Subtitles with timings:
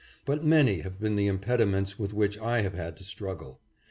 [0.25, 3.59] But many have been the im pediments with which I have had to struggle.